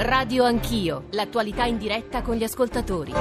[0.00, 3.12] Radio Anch'io, l'attualità in diretta con gli ascoltatori.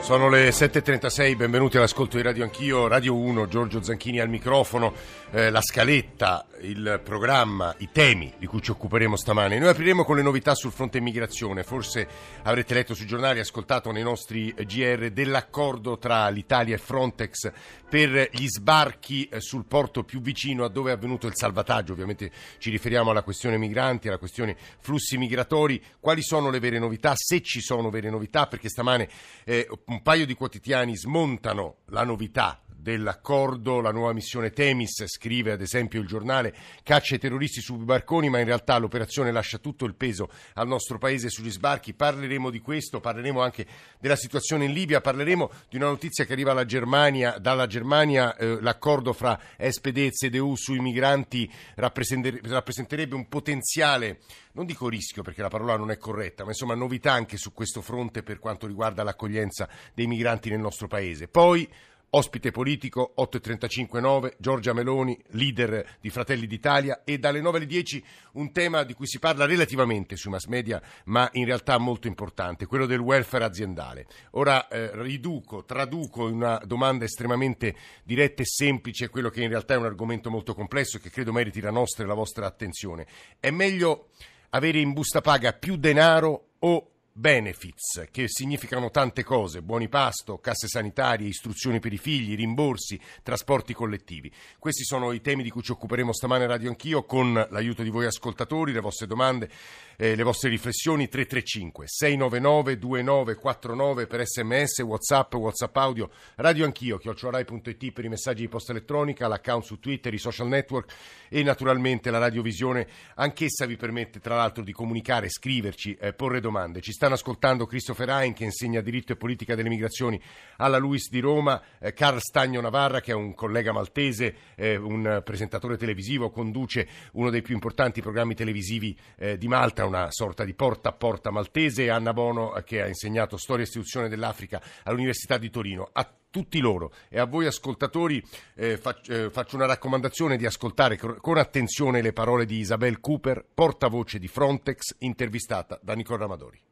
[0.00, 4.92] Sono le 7.36, benvenuti all'ascolto di Radio Anch'io, Radio 1, Giorgio Zanchini al microfono,
[5.30, 9.60] eh, la scaletta, il programma, i temi di cui ci occuperemo stamane.
[9.60, 12.08] Noi apriremo con le novità sul fronte immigrazione, forse
[12.42, 17.52] avrete letto sui giornali, ascoltato nei nostri GR dell'accordo tra l'Italia e Frontex
[17.90, 22.30] per gli sbarchi eh, sul porto più vicino a dove è avvenuto il salvataggio, ovviamente
[22.58, 27.42] ci riferiamo alla questione migranti, alla questione flussi migratori, quali sono le vere novità, se
[27.42, 29.08] ci sono vere novità, perché stamane
[29.44, 35.60] eh, un paio di quotidiani smontano la novità dell'accordo, la nuova missione Temis, scrive ad
[35.60, 39.94] esempio il giornale, caccia i terroristi sui barconi, ma in realtà l'operazione lascia tutto il
[39.94, 41.94] peso al nostro paese sugli sbarchi.
[41.94, 43.66] Parleremo di questo, parleremo anche
[43.98, 49.12] della situazione in Libia, parleremo di una notizia che arriva Germania, dalla Germania eh, l'accordo
[49.12, 54.20] fra SPD e CDU sui migranti rappresenterebbe un potenziale,
[54.52, 57.80] non dico rischio perché la parola non è corretta, ma insomma novità anche su questo
[57.80, 61.28] fronte per quanto riguarda l'accoglienza dei migranti nel nostro paese.
[61.28, 61.68] Poi
[62.12, 68.50] Ospite politico 8.35.9, Giorgia Meloni, leader di Fratelli d'Italia e dalle 9 alle 10 un
[68.50, 72.86] tema di cui si parla relativamente sui mass media ma in realtà molto importante, quello
[72.86, 74.06] del welfare aziendale.
[74.32, 79.74] Ora eh, riduco, traduco in una domanda estremamente diretta e semplice quello che in realtà
[79.74, 83.06] è un argomento molto complesso e che credo meriti la nostra e la vostra attenzione.
[83.38, 84.08] È meglio
[84.50, 90.68] avere in busta paga più denaro o benefits, che significano tante cose, buoni pasto, casse
[90.68, 94.32] sanitarie, istruzioni per i figli, rimborsi, trasporti collettivi.
[94.58, 97.90] Questi sono i temi di cui ci occuperemo stamane a Radio Anch'io con l'aiuto di
[97.90, 99.50] voi ascoltatori, le vostre domande,
[99.98, 107.92] eh, le vostre riflessioni 335 699 2949 per sms, whatsapp, whatsapp audio, Radio Anch'io, chiocciorai.it
[107.92, 110.90] per i messaggi di posta elettronica, l'account su Twitter, i social network
[111.28, 116.80] e naturalmente la radiovisione, anch'essa vi permette tra l'altro di comunicare, scriverci, eh, porre domande.
[116.80, 120.20] Ci stanno ascoltando Christopher Hein che insegna diritto e politica delle migrazioni
[120.56, 125.22] alla LUIS di Roma, eh, Carl Stagno Navarra che è un collega maltese, eh, un
[125.24, 130.54] presentatore televisivo, conduce uno dei più importanti programmi televisivi eh, di Malta, una sorta di
[130.54, 135.38] porta a porta maltese, Anna Bono eh, che ha insegnato storia e istituzione dell'Africa all'Università
[135.38, 135.88] di Torino.
[135.92, 138.22] A tutti loro e a voi ascoltatori
[138.54, 143.44] eh, faccio, eh, faccio una raccomandazione di ascoltare con attenzione le parole di Isabel Cooper,
[143.52, 146.69] portavoce di Frontex, intervistata da Nicola Ramadori.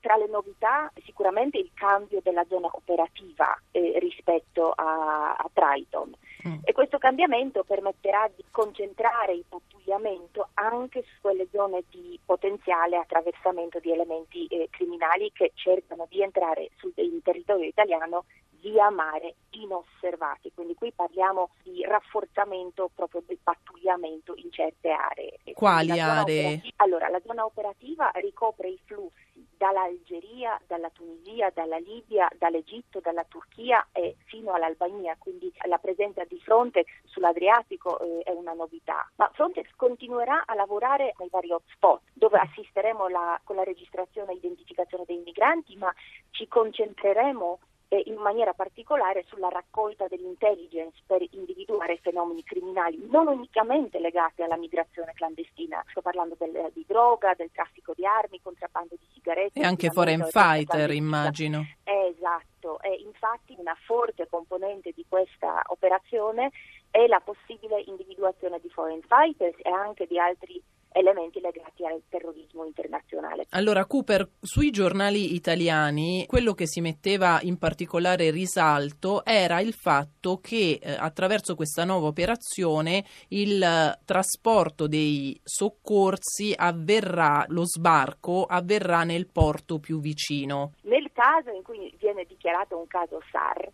[0.00, 6.12] Tra le novità sicuramente il cambio della zona operativa eh, rispetto a, a Triton
[6.46, 6.58] mm.
[6.64, 13.78] e questo cambiamento permetterà di concentrare il pattugliamento anche su quelle zone di potenziale attraversamento
[13.78, 18.24] di elementi eh, criminali che cercano di entrare sul territorio italiano
[18.60, 25.38] via mare inosservati, quindi qui parliamo di rafforzamento proprio del pattugliamento in certe aree.
[25.54, 26.62] Quali aree?
[26.76, 29.25] Allora, la zona operativa ricopre i flussi
[29.56, 36.38] dall'Algeria, dalla Tunisia, dalla Libia, dall'Egitto, dalla Turchia e fino all'Albania, quindi la presenza di
[36.40, 39.10] Frontex sull'Adriatico eh, è una novità.
[39.16, 44.36] Ma Frontex continuerà a lavorare nei vari hotspot dove assisteremo la, con la registrazione e
[44.36, 45.92] identificazione dei migranti, ma
[46.30, 47.58] ci concentreremo
[47.96, 54.56] eh, in maniera particolare sulla raccolta dell'intelligence per individuare fenomeni criminali non unicamente legati alla
[54.56, 59.58] migrazione clandestina, sto parlando del, di droga, del traffico di armi, contrabbando di sigarette.
[59.58, 61.64] E anche foreign fighter immagino.
[61.84, 66.50] esatto, e infatti una forte componente di questa operazione
[66.90, 72.64] è la possibile individuazione di foreign fighters e anche di altri elementi legati al terrorismo
[72.64, 73.45] internazionale.
[73.56, 80.40] Allora Cooper, sui giornali italiani quello che si metteva in particolare risalto era il fatto
[80.42, 89.04] che eh, attraverso questa nuova operazione il eh, trasporto dei soccorsi avverrà, lo sbarco avverrà
[89.04, 90.74] nel porto più vicino.
[90.82, 93.72] Nel caso in cui viene dichiarato un caso SAR,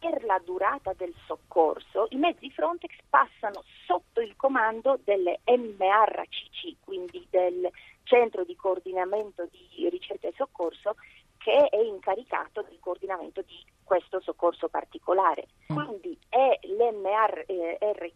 [0.00, 7.26] per la durata del soccorso i mezzi Frontex passano sotto il comando delle MRCC, quindi
[7.28, 7.70] del
[8.04, 10.96] Centro di Coordinamento di Ricerca e Soccorso,
[11.36, 15.48] che è incaricato del coordinamento di questo soccorso particolare.
[15.72, 15.76] Mm.
[15.76, 18.08] Quindi è l'MRCC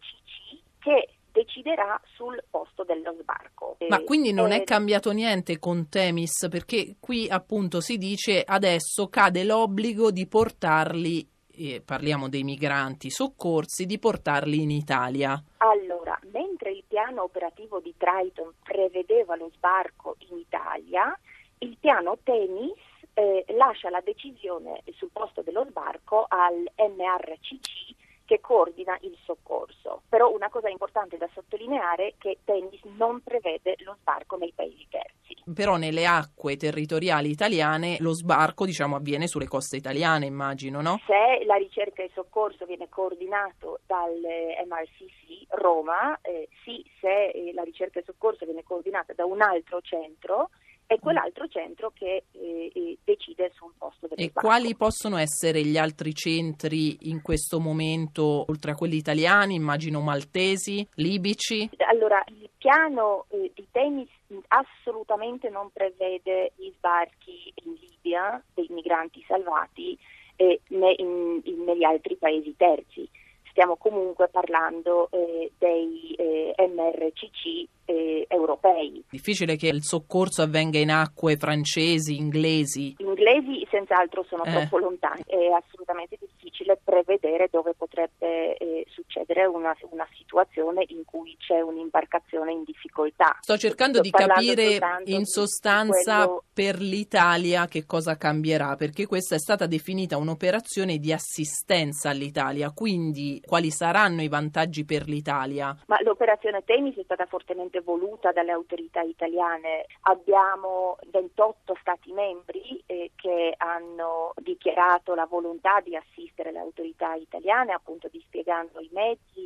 [0.79, 3.77] che deciderà sul posto dello sbarco.
[3.89, 9.43] Ma quindi non è cambiato niente con Temis, perché qui appunto si dice adesso cade
[9.43, 15.41] l'obbligo di portarli eh, parliamo dei migranti soccorsi, di portarli in Italia?
[15.57, 21.17] Allora, mentre il piano operativo di Triton prevedeva lo sbarco in Italia,
[21.59, 22.73] il piano Temis
[23.13, 27.94] eh, lascia la decisione sul posto dello sbarco al MRCC
[28.25, 30.01] che coordina il soccorso.
[30.09, 34.85] Però una cosa importante da sottolineare è che Temis non prevede lo sbarco nei paesi
[34.89, 35.53] terzi.
[35.53, 40.99] Però nelle acque territoriali italiane lo sbarco diciamo, avviene sulle coste italiane, immagino, no?
[41.05, 44.19] Se la ricerca e il soccorso viene coordinato dal
[44.67, 49.41] MRCC Roma, eh, sì, se eh, la ricerca e il soccorso viene coordinata da un
[49.41, 50.49] altro centro,
[50.87, 55.77] è quell'altro centro che eh, eh decide sul posto del E quali possono essere gli
[55.77, 61.69] altri centri in questo momento, oltre a quelli italiani, immagino maltesi, libici?
[61.89, 64.09] Allora, il piano eh, di tennis
[64.47, 69.97] assolutamente non prevede gli sbarchi in Libia dei migranti salvati
[70.35, 73.07] eh, né in, in, negli altri paesi terzi
[73.55, 79.01] stiamo comunque parlando eh, dei eh, MRCC eh, europei.
[79.09, 82.95] Difficile che il soccorso avvenga in acque francesi, inglesi.
[82.97, 84.51] Inglesi senz'altro sono eh.
[84.51, 91.35] troppo lontani, è assolutamente difficile prevedere dove potrebbe eh, succedere una, una, situazione in cui
[91.37, 93.37] c'è un'imbarcazione in difficoltà.
[93.39, 96.43] Sto cercando Sto di capire in sostanza quello...
[96.53, 103.41] per l'Italia che cosa cambierà, perché questa è stata definita un'operazione di assistenza all'Italia, quindi
[103.45, 105.75] quali saranno i vantaggi per l'Italia?
[105.87, 109.85] Ma l'operazione Temis è stata fortemente voluta dalle autorità italiane.
[110.01, 117.73] Abbiamo 28 Stati membri eh, che hanno dichiarato la volontà di assistere le autorità italiane,
[117.73, 119.04] appunto dispiegando i mezzi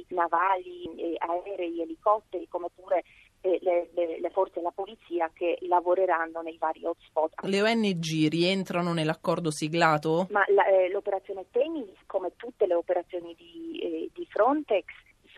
[0.10, 3.04] navali, eh, aerei, elicotteri, come pure
[3.42, 7.44] eh, le, le, le, forze della polizia che lavoreranno nei vari hotspot.
[7.44, 10.28] Le ONG rientrano nell'accordo siglato?
[10.32, 14.86] Ma la, eh, l'operazione Temis, come tutte le operazioni di, eh, di Frontex,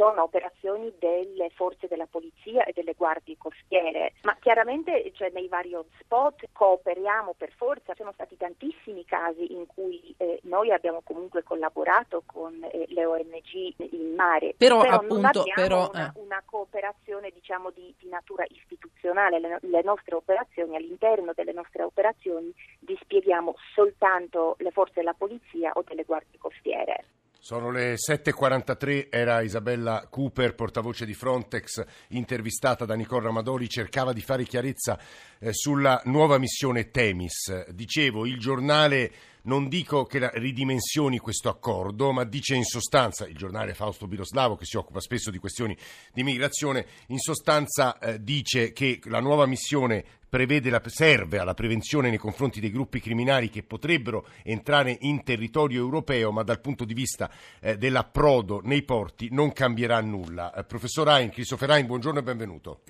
[0.01, 5.75] sono operazioni delle forze della polizia e delle guardie costiere, ma chiaramente cioè, nei vari
[5.75, 12.24] hotspot cooperiamo per forza, sono stati tantissimi casi in cui eh, noi abbiamo comunque collaborato
[12.25, 16.19] con eh, le ONG in mare, però, però appunto, però, una, eh.
[16.19, 22.51] una, cooperazione diciamo di, di natura istituzionale, le, le nostre operazioni, all'interno delle nostre operazioni
[22.80, 27.06] dispieghiamo soltanto le forze della polizia o delle guardie costiere.
[27.43, 34.21] Sono le 7.43, era Isabella Cooper, portavoce di Frontex, intervistata da Nicola Ramadori, cercava di
[34.21, 34.99] fare chiarezza
[35.39, 37.67] eh, sulla nuova missione Temis.
[37.69, 39.11] Dicevo, il giornale
[39.43, 44.65] non dico che ridimensioni questo accordo, ma dice in sostanza, il giornale Fausto Biroslavo che
[44.65, 45.75] si occupa spesso di questioni
[46.13, 52.17] di migrazione, in sostanza eh, dice che la nuova missione la, serve alla prevenzione nei
[52.17, 57.29] confronti dei gruppi criminali che potrebbero entrare in territorio europeo, ma dal punto di vista
[57.59, 60.53] eh, dell'approdo nei porti non cambierà nulla.
[60.53, 62.81] Eh, professor Hein, Christopher Hein, buongiorno e benvenuto.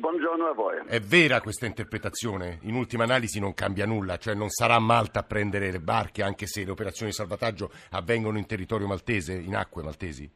[0.00, 0.78] Buongiorno a voi.
[0.86, 2.60] È vera questa interpretazione?
[2.62, 6.46] In ultima analisi non cambia nulla, cioè non sarà Malta a prendere le barche anche
[6.46, 10.28] se le operazioni di salvataggio avvengono in territorio maltese, in acque maltesi?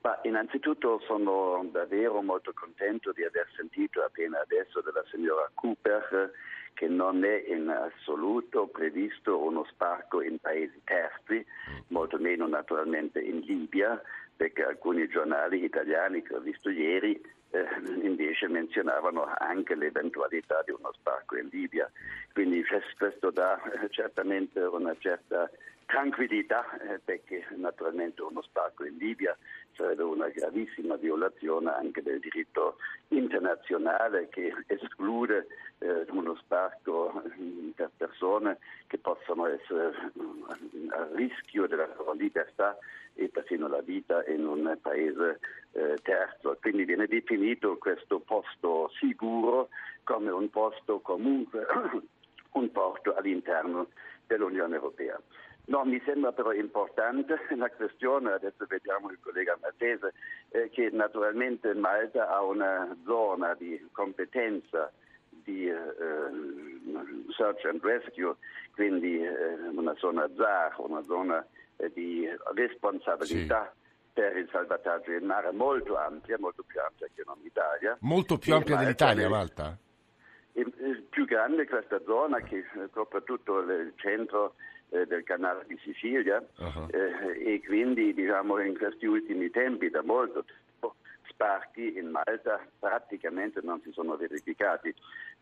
[0.00, 6.32] Ma innanzitutto sono davvero molto contento di aver sentito appena adesso dalla signora Cooper
[6.74, 11.78] che non è in assoluto previsto uno sparco in paesi terzi, mm.
[11.88, 14.02] molto meno naturalmente in Libia,
[14.36, 17.66] perché alcuni giornali italiani che ho visto ieri eh,
[18.02, 21.90] invece menzionavano anche l'eventualità di uno sbarco in Libia.
[22.32, 22.64] Quindi
[22.98, 25.50] questo dà eh, certamente una certa
[25.86, 29.36] tranquillità eh, perché naturalmente uno sbarco in Libia
[29.74, 32.76] sarebbe una gravissima violazione anche del diritto
[33.08, 35.46] internazionale che esclude
[35.78, 42.76] eh, uno sbarco mm, per persone che possono essere mm, a rischio della loro libertà
[43.14, 45.40] e persino la vita in un paese
[45.72, 46.56] eh, terzo.
[46.60, 49.68] Quindi viene definito questo posto sicuro
[50.04, 51.66] come un posto comunque,
[52.52, 53.88] un porto all'interno
[54.26, 55.18] dell'Unione Europea.
[55.66, 60.12] No, mi sembra però importante la questione, adesso vediamo il collega Maltese,
[60.50, 64.92] eh, che naturalmente Malta ha una zona di competenza
[65.28, 65.76] di eh,
[67.36, 68.36] search and rescue,
[68.74, 71.44] quindi eh, una zona ZAR, una zona
[71.76, 73.72] eh, di responsabilità.
[73.72, 73.84] Sì
[74.16, 77.98] per il salvataggio in mare molto ampia, molto più ampia che non l'Italia.
[78.00, 79.76] Molto più ampia dell'Italia, Malta?
[80.52, 80.62] È
[81.10, 84.54] più grande questa zona che copre tutto il centro
[84.90, 86.88] eh, del canale di Sicilia uh-huh.
[86.90, 90.96] eh, e quindi diciamo in questi ultimi tempi da molto tempo
[91.28, 94.94] sparchi in Malta praticamente non si sono verificati.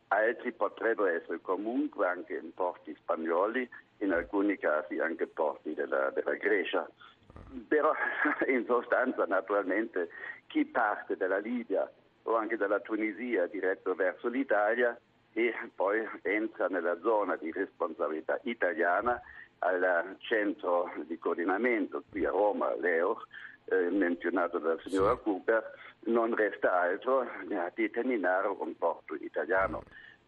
[0.08, 6.34] Altri potrebbero essere comunque anche in porti spagnoli, in alcuni casi anche porti della, della
[6.34, 6.88] Grecia.
[7.68, 7.92] Però
[8.48, 10.08] in sostanza naturalmente
[10.46, 11.90] chi parte dalla Libia
[12.24, 14.98] o anche dalla Tunisia diretto verso l'Italia
[15.34, 19.20] e poi entra nella zona di responsabilità italiana
[19.58, 23.22] al centro di coordinamento qui a Roma, l'EO,
[23.66, 25.72] eh, menzionato dalla signora Cooper,
[26.06, 27.26] non resta altro
[27.74, 29.82] di terminare un porto italiano.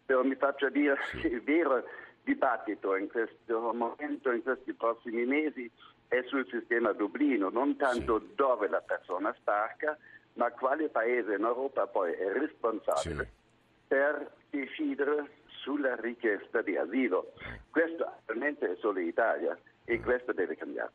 [0.04, 1.84] Però mi faccio dire che il vero
[2.24, 5.70] dibattito in questo momento, in questi prossimi mesi,
[6.08, 8.34] è sul sistema Dublino, non tanto sì.
[8.34, 9.96] dove la persona sbarca,
[10.34, 13.35] ma quale paese in Europa poi è responsabile sì.
[13.86, 15.30] Per decidere
[15.62, 17.32] sulla richiesta di asilo.
[17.70, 20.92] Questo attualmente è solo l'Italia e questo deve cambiare.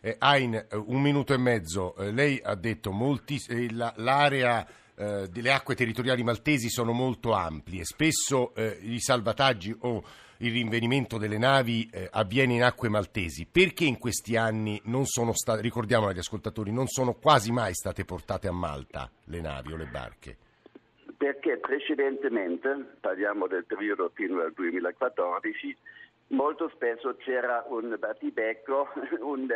[0.00, 1.94] Eh, Ain, un minuto e mezzo.
[1.96, 7.32] Eh, lei ha detto molti, eh, la, l'area eh, delle acque territoriali maltesi sono molto
[7.32, 7.84] ampie.
[7.84, 10.02] Spesso eh, i salvataggi o
[10.38, 13.46] il rinvenimento delle navi eh, avviene in acque maltesi.
[13.46, 18.04] Perché in questi anni non sono state, ricordiamo agli ascoltatori, non sono quasi mai state
[18.04, 20.36] portate a Malta le navi o le barche?
[21.16, 25.76] Perché precedentemente, parliamo del periodo fino al 2014,
[26.28, 28.88] molto spesso c'era un battibecco
[29.20, 29.46] un,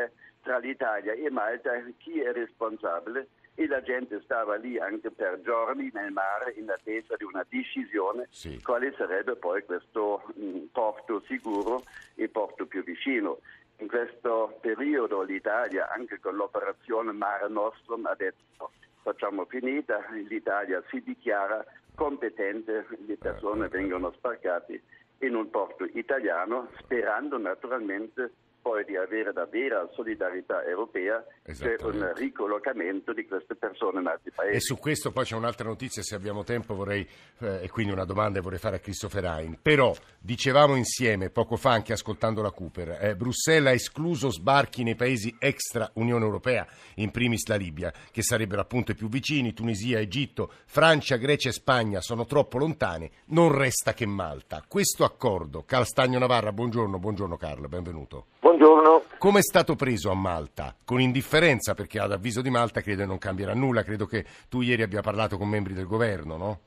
[0.42, 5.90] tra l'Italia e Malta chi è responsabile e la gente stava lì anche per giorni
[5.92, 8.60] nel mare in attesa di una decisione sì.
[8.62, 11.82] quale sarebbe poi questo mh, mm, porto sicuro
[12.14, 13.40] e porto più vicino.
[13.78, 18.72] In questo periodo l'Italia, anche con l'operazione Mare Nostrum, ha detto
[19.02, 21.64] facciamo finita, l'Italia si dichiara
[21.94, 24.82] competente, le persone vengono sbarcate
[25.18, 33.12] in un porto italiano, sperando naturalmente poi di avere davvero solidarietà europea c'è un ricollocamento
[33.12, 34.56] di queste persone in altri paesi.
[34.56, 37.06] E su questo poi c'è un'altra notizia, se abbiamo tempo vorrei,
[37.38, 39.58] eh, e quindi una domanda vorrei fare a Christopher Hein.
[39.60, 44.94] Però dicevamo insieme poco fa anche ascoltando la Cooper, eh, Bruxelles ha escluso sbarchi nei
[44.94, 49.98] paesi extra Unione Europea, in primis la Libia, che sarebbero appunto i più vicini, Tunisia,
[49.98, 54.64] Egitto, Francia, Grecia e Spagna sono troppo lontane, non resta che Malta.
[54.66, 58.26] Questo accordo, Calstagno Navarra, buongiorno, buongiorno Carlo, benvenuto.
[58.40, 58.49] Buongiorno.
[59.18, 60.74] Come è stato preso a Malta?
[60.84, 63.82] Con indifferenza, perché ad avviso di Malta credo non cambierà nulla.
[63.82, 66.58] Credo che tu ieri abbia parlato con membri del governo, no?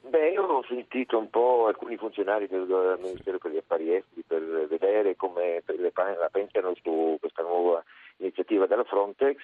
[0.00, 4.66] Beh, io ho sentito un po' alcuni funzionari del Ministero per gli Affari Esteri per
[4.68, 7.82] vedere come la pensano su questa nuova
[8.18, 9.40] iniziativa della Frontex.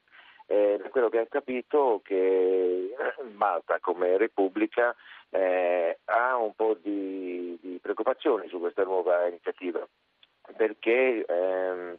[0.46, 2.94] Eh, da quello che ho capito che
[3.34, 4.94] Malta come Repubblica
[5.30, 9.86] eh, ha un po' di, di preoccupazioni su questa nuova iniziativa
[10.56, 11.96] perché ehm,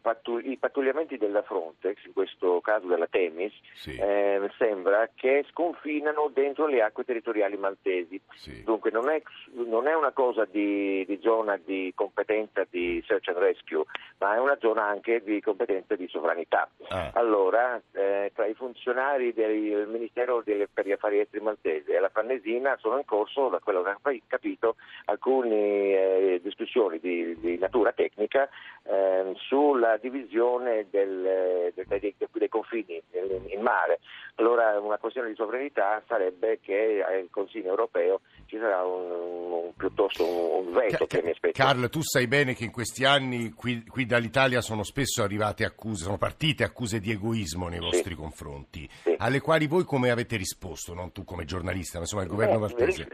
[0.00, 3.96] pattu- i pattugliamenti della Frontex, in questo caso della Temis, sì.
[3.96, 8.20] eh, sembra che sconfinano dentro le acque territoriali maltesi.
[8.34, 8.62] Sì.
[8.64, 9.22] Dunque non è,
[9.52, 13.84] non è, una cosa di, di, zona di competenza di search and rescue,
[14.18, 16.68] ma è una zona anche di competenza di sovranità.
[16.88, 17.10] Ah.
[17.14, 22.08] Allora, eh, tra i funzionari del Ministero delle, per gli affari esteri maltese e la
[22.08, 27.92] Farnesina sono in corso, da quello che ho capito, alcune eh, discussioni di, di, natura
[27.92, 28.48] tecnica
[28.84, 33.02] eh, sulla divisione del, del, dei, dei, confini
[33.48, 34.00] in mare.
[34.36, 40.24] Allora una questione di sovranità sarebbe che al Consiglio europeo ci sarà un, un, piuttosto
[40.24, 41.64] un, un veto che mi aspetta.
[41.64, 46.04] Carl, tu sai bene che in questi anni qui, qui, dall'Italia sono spesso arrivate accuse,
[46.04, 48.20] sono partite accuse di egoismo nei vostri sì.
[48.20, 49.14] confronti, sì.
[49.18, 52.60] alle quali voi come avete risposto, non tu come giornalista, ma insomma il governo Beh,
[52.60, 53.08] maltese?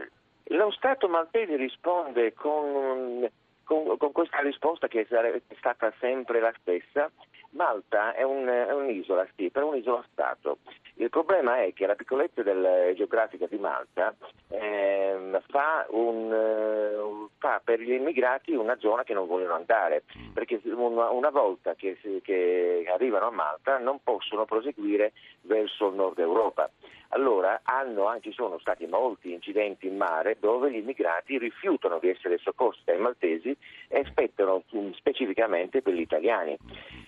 [0.45, 3.29] Lo Stato maltese risponde con
[3.71, 7.09] con, con, questa risposta che è stata sempre la stessa,
[7.51, 10.57] Malta è, un, è un'isola, sì, però un'isola Stato.
[10.95, 14.13] Il problema è che la piccolezza del, geografica di Malta
[14.49, 20.31] eh, fa, un, fa, per gli immigrati una zona che non vogliono andare, mm.
[20.33, 25.13] perché una, una volta che, che arrivano a Malta non possono proseguire
[25.43, 26.69] verso il nord Europa
[27.11, 32.37] allora hanno, ci sono stati molti incidenti in mare dove gli immigrati rifiutano di essere
[32.37, 33.55] soccorsi dai maltesi
[33.87, 36.57] e aspettano um, specificamente per gli italiani.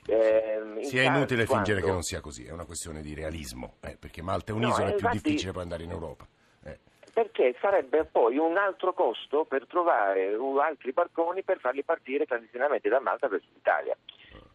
[0.06, 1.66] Eh, sì, è inutile quando...
[1.66, 4.88] fingere che non sia così, è una questione di realismo, eh, perché Malta è un'isola,
[4.88, 6.28] no, è più difficile poi andare in Europa.
[6.66, 6.80] Eh.
[7.14, 13.00] Perché sarebbe poi un altro costo per trovare altri barconi per farli partire clandestinamente da
[13.00, 13.96] Malta verso l'Italia.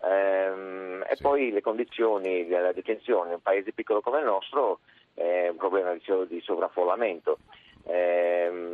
[0.03, 1.13] Ehm, sì.
[1.13, 4.81] E poi le condizioni della detenzione in un paese piccolo come il nostro
[5.19, 7.39] è un problema di, di sovraffollamento.
[7.85, 8.69] Ehm,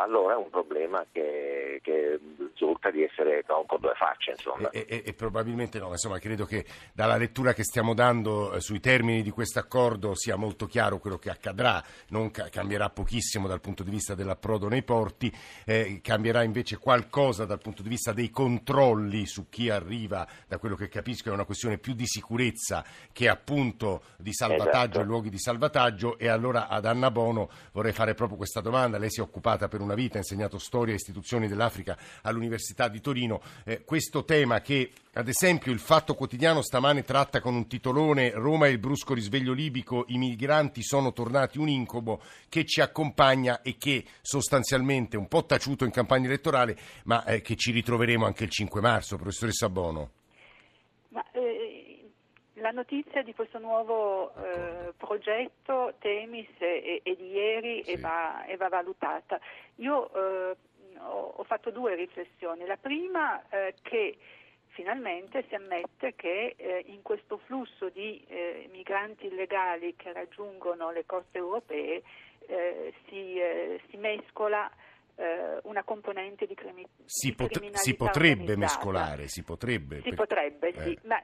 [0.00, 4.34] allora è un problema che, che risulta di essere no, con due facce.
[4.70, 8.80] E, e, e, probabilmente no, insomma, credo che dalla lettura che stiamo dando eh, sui
[8.80, 13.60] termini di questo accordo sia molto chiaro quello che accadrà, non ca- cambierà pochissimo dal
[13.60, 15.32] punto di vista dell'approdo nei porti,
[15.64, 20.76] eh, cambierà invece qualcosa dal punto di vista dei controlli su chi arriva, da quello
[20.76, 25.00] che capisco è una questione più di sicurezza che appunto di salvataggio esatto.
[25.00, 29.08] e luoghi di salvataggio e allora ad Anna Bono vorrei fare proprio questa domanda, lei
[29.12, 33.40] si è occupata per una vita, ha insegnato storia e istituzioni dell'Africa all'Università di Torino,
[33.62, 38.66] eh, questo tema che ad esempio il Fatto Quotidiano stamane tratta con un titolone Roma
[38.66, 43.76] e il brusco risveglio libico, i migranti sono tornati un incubo che ci accompagna e
[43.76, 48.50] che sostanzialmente un po' taciuto in campagna elettorale, ma eh, che ci ritroveremo anche il
[48.50, 50.19] 5 marzo, professoressa Bono.
[52.70, 57.90] La notizia di questo nuovo eh, progetto Temis è, è, di ieri sì.
[57.90, 59.40] e, va, e, va, valutata.
[59.76, 60.56] Io eh,
[60.98, 62.64] ho, ho, fatto due riflessioni.
[62.66, 64.16] La prima eh, che
[64.68, 71.04] finalmente si ammette che eh, in questo flusso di eh, migranti illegali che raggiungono le
[71.06, 72.04] coste europee
[72.46, 74.70] eh, si, eh, si, mescola
[75.16, 79.96] eh, una componente di, crimi- si, pot- criminalità si potrebbe mescolare, si potrebbe.
[80.02, 80.14] Si per...
[80.14, 80.98] potrebbe, sì, eh.
[81.02, 81.20] ma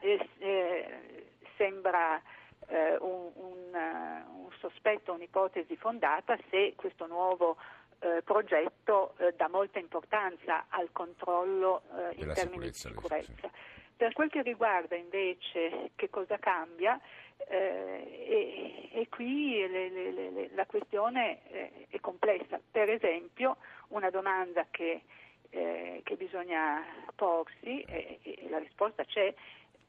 [1.57, 2.21] sembra
[2.69, 7.57] un, un, un sospetto, un'ipotesi fondata se questo nuovo
[8.01, 13.51] eh, progetto eh, dà molta importanza al controllo eh, in termini di sicurezza.
[13.97, 17.01] Per quel che riguarda invece che cosa cambia,
[17.49, 22.61] eh, e, e, qui le, le, le, la questione eh, è complessa.
[22.71, 23.57] Per esempio,
[23.89, 25.03] una domanda che,
[25.51, 26.85] eh, che bisogna
[27.15, 29.33] porsi, e, e, la risposta c'è,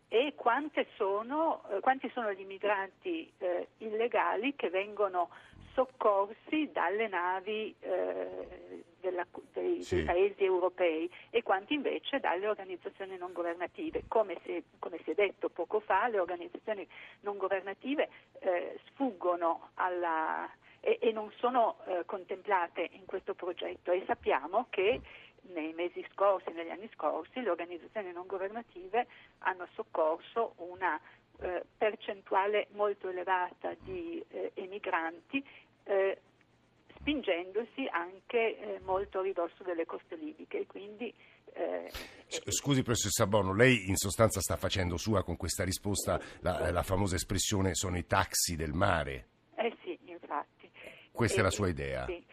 [0.08, 0.34] è
[0.96, 3.32] sono, quanti sono gli immigranti
[3.78, 5.30] illegali che vengono
[5.78, 9.98] soccorsi dalle navi eh, della, dei, sì.
[9.98, 14.06] dei, paesi europei e quanti invece dalle organizzazioni non governative.
[14.08, 16.88] Come si, come si è detto poco fa, le organizzazioni
[17.22, 18.10] non governative
[18.40, 20.50] eh, sfuggono alla,
[20.80, 25.00] e, e, non sono eh, contemplate in questo progetto e sappiamo che
[25.54, 29.08] nei mesi scorsi, negli anni scorsi, le organizzazioni non governative
[29.40, 31.00] hanno soccorso una
[31.40, 35.44] eh, percentuale molto elevata di eh, emigranti
[35.84, 36.20] eh,
[37.00, 40.66] spingendosi anche eh, molto a ridosso delle coste libiche.
[40.66, 41.14] Quindi,
[41.54, 41.90] eh,
[42.28, 47.16] Scusi professoressa Bono, lei in sostanza sta facendo sua con questa risposta la, la famosa
[47.16, 49.28] espressione sono i taxi del mare.
[49.56, 50.70] Eh sì, infatti.
[51.12, 52.06] Questa è la sua idea?
[52.06, 52.26] Sì.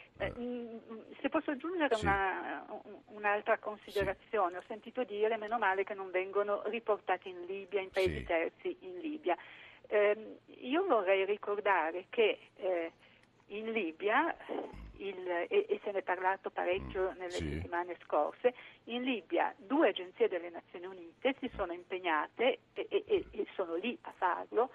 [1.35, 2.05] Posso aggiungere sì.
[2.05, 2.65] una,
[3.07, 4.57] un'altra considerazione, sì.
[4.57, 8.25] ho sentito dire meno male che non vengono riportati in Libia, in paesi sì.
[8.25, 9.37] terzi in Libia.
[9.89, 12.93] Eh, io vorrei ricordare che eh,
[13.47, 14.33] in Libia,
[14.99, 19.89] il, e, e, se ne è parlato parecchio mm, nelle settimane scorse, in Libia due
[19.89, 24.71] agenzie delle Nazioni Unite si sono impegnate e, e, e sono lì a farlo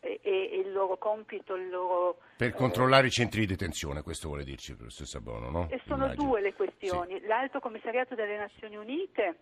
[0.00, 2.18] e, il loro compito, il loro...
[2.36, 5.68] Per eh, controllare i centri di detenzione, questo vuole dirci professor Sabono, no?
[5.70, 6.24] E sono Immagino.
[6.24, 7.20] due le questioni.
[7.20, 7.26] Sì.
[7.26, 9.36] L'Alto Commissariato delle Nazioni Unite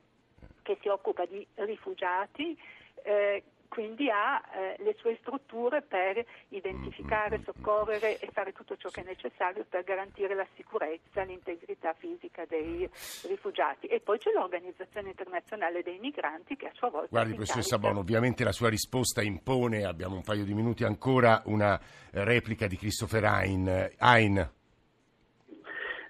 [0.62, 2.58] che si occupa di rifugiati,
[3.02, 9.02] eh, quindi ha eh, le sue strutture per identificare, soccorrere e fare tutto ciò che
[9.02, 12.88] è necessario per garantire la sicurezza l'integrità fisica dei
[13.28, 13.86] rifugiati.
[13.86, 17.08] E poi c'è l'Organizzazione Internazionale dei Migranti che a sua volta...
[17.10, 21.78] Guardi, professoressa Bono, ovviamente la sua risposta impone, abbiamo un paio di minuti ancora, una
[22.10, 24.56] replica di Christopher Hein.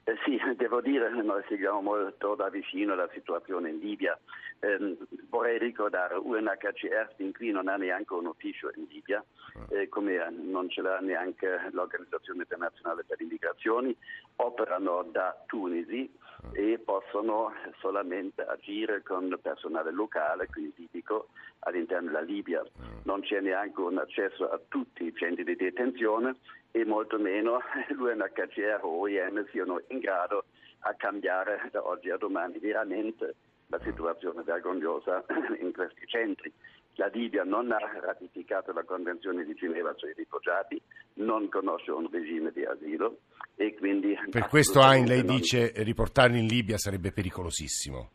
[0.09, 4.19] Eh sì, devo dire, noi seguiamo molto da vicino la situazione in Libia.
[4.61, 4.97] Eh,
[5.29, 9.23] vorrei ricordare, UNHCR fin qui non ha neanche un ufficio in Libia,
[9.55, 9.77] ah.
[9.77, 13.95] eh, come non ce l'ha neanche l'Organizzazione Internazionale per le Migrazioni,
[14.37, 16.59] operano da Tunisi ah.
[16.59, 21.29] e possono solamente agire con personale locale, quindi libico,
[21.61, 22.61] all'interno della Libia.
[22.61, 22.85] Ah.
[23.03, 26.37] Non c'è neanche un accesso a tutti i centri di detenzione
[26.71, 30.45] e molto meno l'UNHCR o l'OIM siano in grado
[30.81, 33.35] a cambiare da oggi a domani veramente
[33.69, 35.25] la situazione vergognosa
[35.61, 36.53] in questi centri.
[36.95, 40.81] La Libia non ha ratificato la Convenzione di Ginevra sui rifugiati,
[41.15, 43.19] non conosce un regime di asilo
[43.55, 44.19] e quindi...
[44.31, 45.37] Per questo Ain lei non...
[45.37, 48.11] dice riportarli in Libia sarebbe pericolosissimo.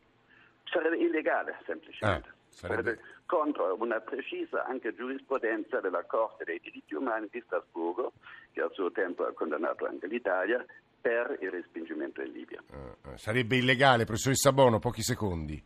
[0.64, 2.28] Sarebbe illegale semplicemente.
[2.28, 2.82] Ah, sarebbe...
[2.82, 8.12] sarebbe contro una precisa anche giurisprudenza della Corte dei diritti umani di Strasburgo,
[8.52, 10.64] che al suo tempo ha condannato anche l'Italia,
[11.04, 12.62] per il respingimento in Libia.
[12.72, 15.62] Uh, sarebbe illegale, professoressa Bono, pochi secondi.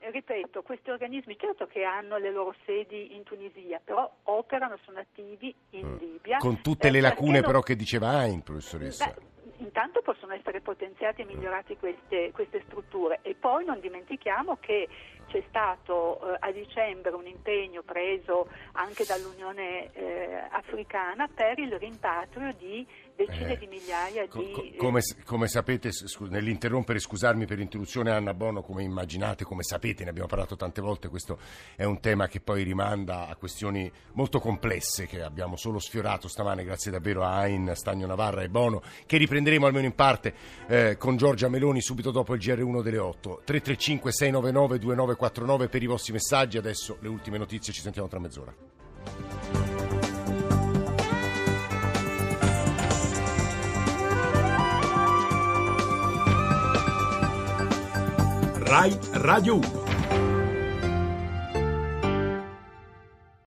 [0.00, 4.98] Eh, ripeto, questi organismi certo che hanno le loro sedi in Tunisia, però operano, sono
[4.98, 6.36] attivi in uh, Libia.
[6.36, 7.42] Con tutte eh, le lacune non...
[7.42, 9.06] però che diceva Ain, professoressa.
[9.06, 13.20] Beh, intanto possono essere potenziate e migliorate queste, queste, strutture.
[13.22, 14.88] E poi non dimentichiamo che
[15.28, 22.52] c'è stato eh, a dicembre un impegno preso anche dall'Unione eh, Africana per il rimpatrio
[22.58, 22.86] di
[23.26, 24.74] decine eh, di migliaia co- di...
[24.76, 30.10] Come, come sapete, scu- nell'interrompere, scusarmi per l'interruzione Anna Bono, come immaginate, come sapete, ne
[30.10, 31.38] abbiamo parlato tante volte, questo
[31.76, 36.64] è un tema che poi rimanda a questioni molto complesse che abbiamo solo sfiorato stamane,
[36.64, 40.34] grazie davvero a Ain, Stagno Navarra e Bono, che riprenderemo almeno in parte
[40.66, 43.42] eh, con Giorgia Meloni subito dopo il GR1 delle 8.
[43.44, 49.69] 335 699 2949 per i vostri messaggi, adesso le ultime notizie, ci sentiamo tra mezz'ora.
[58.70, 59.58] Rai Radio.
[59.58, 59.89] 1